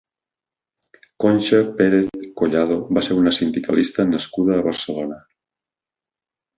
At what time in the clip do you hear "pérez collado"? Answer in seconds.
1.77-2.79